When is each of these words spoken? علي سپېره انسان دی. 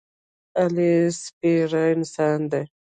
علي 0.59 0.93
سپېره 1.23 1.83
انسان 1.95 2.39
دی. 2.51 2.63